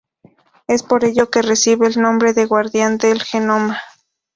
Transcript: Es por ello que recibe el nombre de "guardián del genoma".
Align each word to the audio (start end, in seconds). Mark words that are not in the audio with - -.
Es 0.65 0.81
por 0.81 1.05
ello 1.05 1.29
que 1.29 1.43
recibe 1.43 1.85
el 1.85 2.01
nombre 2.01 2.33
de 2.33 2.47
"guardián 2.47 2.97
del 2.97 3.21
genoma". 3.21 3.77